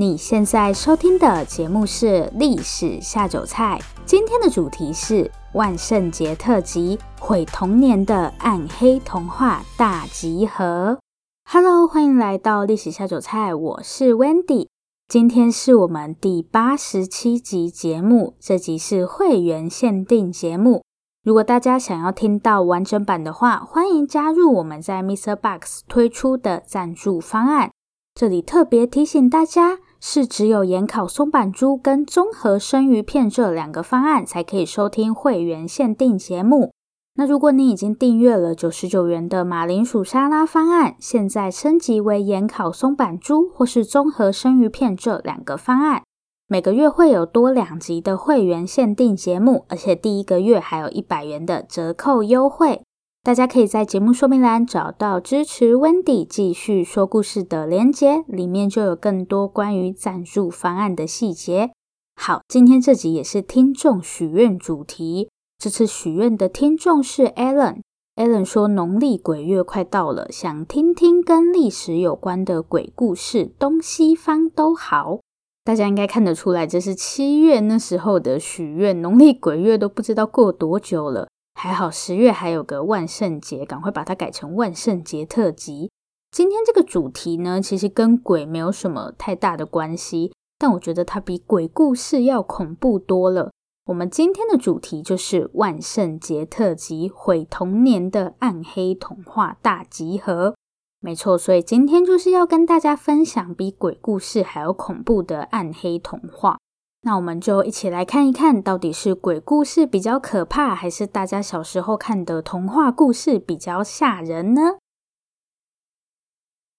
[0.00, 10.98] 你现在收听的节目是《历史下酒菜》，今天的主题是万圣节特辑，毁童年的暗黑童话大集合。
[11.44, 14.68] Hello，欢迎来到《历史下酒菜》，我是 Wendy。
[15.06, 20.82] 今天是我们第八十七集节目，这集是会员限定节目。
[21.22, 25.36] 如果大家想要听到完整版的话，欢迎加入我们在 Mr.
[25.36, 27.70] Box 推出的赞助方案。
[28.14, 36.72] 这里特别提醒大家，是只有盐烤松阪猪跟综合生鱼片这两个方案才可以收听会员限定节目。
[37.16, 46.02] 那如果你已经订阅了九十九元的马铃薯沙拉方案，现在升级为盐烤松阪猪或是综合生鱼片这两个方案。
[46.48, 52.82] 每个月会有多两集的会员限定节目，而且第一个月还有一百元的折扣优惠。
[53.22, 61.70] 大家可以在节目说明栏找到支持 Wendy 继续说故事的连结，里面就有更多关于赞助方案的细节。
[62.16, 67.82] 好，今天这集也是听众许愿主题，这次许愿的听众是 Alan。
[68.16, 75.20] Alan 说农历鬼月快到了，想听听跟历史有关的鬼故事，东西方都好。
[75.62, 79.02] 大家应该看得出来，这是七月那时候的许愿。
[79.02, 81.28] 农历鬼月都不知道过多久了，
[81.62, 85.90] 还好十月还有个万圣节，赶快把它改成万圣节特辑。
[86.30, 93.50] 今天这个主题呢，其实跟鬼没有什么太大的关系，但我觉得它比鬼故事要恐怖多了。
[93.84, 100.54] 我们今天的主题就是万圣节特辑，毁童年的暗黑童话大集合。
[101.00, 106.56] 没错，所以今天就是要跟大家分享比鬼故事还要恐怖的暗黑童话。
[107.02, 114.76] 那我们就一起来看一看到底是鬼故事比较可怕，还是大家小时候看的童话故事比较吓人呢？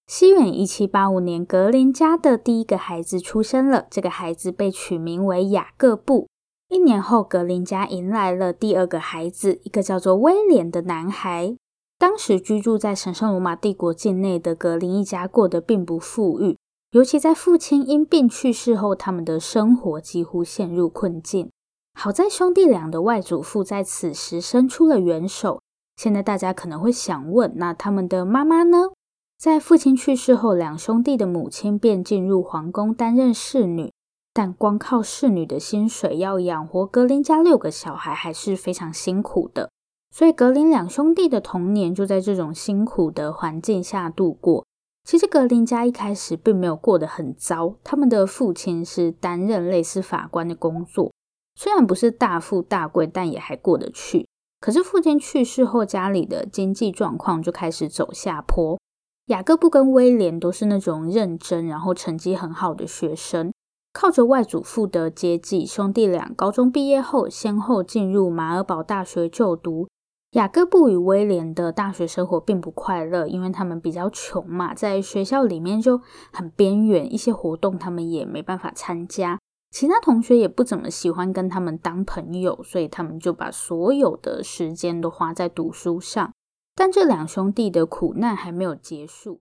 [0.06, 6.28] 西元一七八五年，格林家的第一个孩子出生了，这个孩子被取名为雅各布。
[6.68, 11.56] 一年后，格林家迎来了第二个孩子，一个叫做威廉的男孩。
[11.98, 16.58] 当时居住在神圣罗马帝国境内的格林一家过得并不富裕，
[16.92, 21.50] 尤其在父亲因病去世后，他们的生活几乎陷入困境。
[21.94, 25.62] 好在兄弟俩的外祖父在此时伸出了援手。
[25.96, 28.90] 现在大家可能会想问，那他们的妈妈呢？
[29.38, 33.90] 在父亲去世后，两兄弟的母亲便进入皇宫担任侍女，
[34.34, 39.70] 但光靠侍女的薪水要养活格林家六个小孩，还是非常辛苦的。
[40.14, 44.66] 所以格林两兄弟的童年就在这种辛苦的环境下度过。
[45.04, 51.12] 其实格林家一开始并没有过得很糟，他们的父亲是担任类似法官的工作，
[51.56, 54.26] 虽然不是大富大贵，但也还过得去。
[54.60, 58.78] 可是父亲去世后，家里的经济状况就开始走下坡。
[59.26, 63.52] 雅各布跟威廉都是那种认真，然后成绩很好的学生，
[63.92, 69.88] 靠着外祖父的接济，兄弟俩高中毕业后，先后进入马尔堡大学就读。
[70.32, 76.00] 雅各布与威廉的大学生活并不快乐，因为他们比较穷嘛，在学校里面就
[76.32, 79.38] 很边缘，一些活动他们也没办法参加，
[79.70, 86.32] 其他同学也不怎么喜欢跟他们当朋友，所以他们就把所有的时间都花在读书上。
[86.74, 89.38] 但这两兄弟的苦难还没有结束，